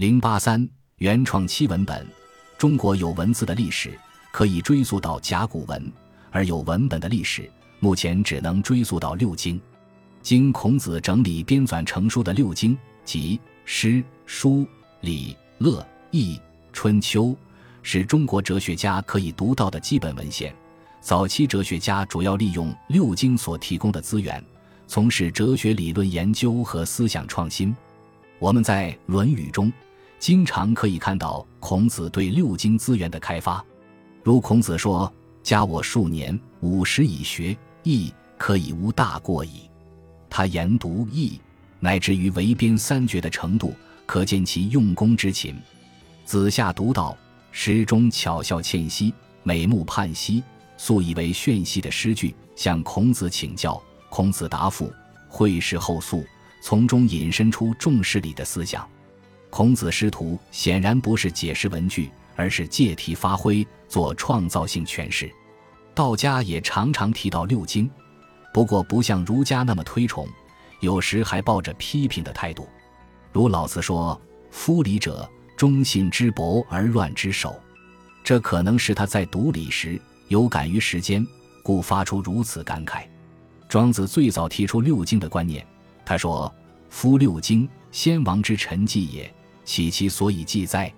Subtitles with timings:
[0.00, 2.06] 零八三原创七文本，
[2.56, 3.92] 中国有文字的历史
[4.32, 5.92] 可以追溯到甲骨文，
[6.30, 7.46] 而有文本的历史
[7.80, 9.60] 目前只能追溯到六经。
[10.22, 12.74] 经孔子整理编纂成书的六经，
[13.04, 14.66] 即诗、书、
[15.02, 16.40] 礼、乐、易、
[16.72, 17.36] 春秋，
[17.82, 20.50] 是中国哲学家可以读到的基本文献。
[21.02, 24.42] 早期哲学家主要利用六经所提供的资源，
[24.86, 27.76] 从事哲学理论研究和思想创新。
[28.38, 29.70] 我们在《论语》中
[30.20, 33.64] 经常可以看到孔子对六经资源的开发，
[34.22, 35.10] 如孔子说
[35.42, 39.62] ：“加我数年，五十以学易，可以无大过矣。”
[40.28, 41.40] 他研读易，
[41.80, 45.56] 乃至于围编三绝的程度，可见其用功之勤。
[46.26, 47.16] 子夏读道，
[47.50, 50.44] 诗中巧笑倩兮，美目盼兮。
[50.76, 54.92] 素以为炫兮的诗句，向孔子请教，孔子答复，
[55.28, 56.22] 会试后诉，
[56.62, 58.86] 从中引申出重视礼的思想。
[59.50, 65.30] 孔子师徒显然不是解释文句，而是借题发挥，做创造性诠释。
[65.92, 67.90] 道家也常常提到六经，
[68.54, 70.26] 不过不像儒家那么推崇，
[70.78, 72.68] 有时还抱着批评的态度。
[73.32, 74.18] 如老子说
[74.50, 77.60] ：“夫礼者，忠信之薄而乱之首。”
[78.22, 80.00] 这可能是他在读礼时。
[80.28, 81.26] 有感于时间，
[81.60, 83.02] 故发出如此感慨。
[83.68, 85.66] 庄子最早提出六经的观念，
[86.04, 86.52] 他说
[86.88, 89.34] ：“夫六经，先王之陈迹也，
[89.70, 90.92] 岂其所以记哉？”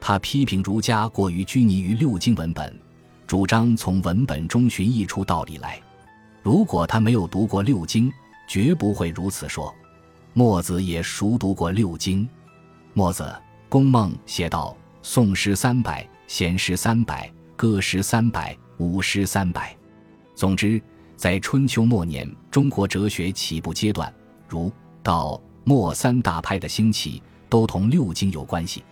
[0.00, 2.76] 他批评儒家过于拘泥于六经文本，
[3.28, 5.80] 主张从文本中寻一出道理来。
[6.42, 8.12] 如果他没有读过六经，
[8.48, 9.72] 绝不会如此说。
[10.34, 12.28] 墨子也熟读过六经。
[12.92, 13.22] 墨子
[13.68, 19.76] 《公孟》写道：“宋诗三百，闲诗三百，歌诗三百。”五诗三百。
[20.34, 20.80] 总之，
[21.16, 24.12] 在春秋末年，中国哲学起步阶段，
[24.48, 24.72] 儒、
[25.04, 28.82] 道、墨三大派的兴起，都同六经有关系。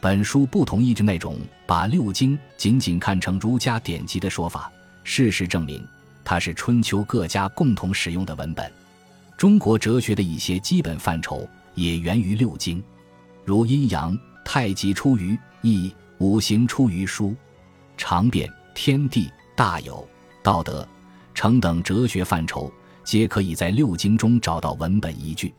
[0.00, 4.70] 本书不同意那种把六经仅仅看成儒家典籍的说法。
[5.02, 5.86] 事实证明，
[6.24, 8.70] 它是春秋各家共同使用的文本。
[9.36, 12.82] 中国哲学的一些基本范畴也源于六经，
[13.44, 17.34] 如阴阳、太极出于易，五行出于书，
[17.96, 18.50] 常变。
[18.76, 20.04] 天地大有、
[20.42, 20.84] 道德、
[21.32, 22.68] 成等哲学范畴，
[23.04, 25.54] 皆可以在六经中找到文本依据。